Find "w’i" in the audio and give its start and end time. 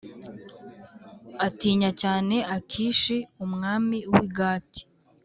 4.11-4.27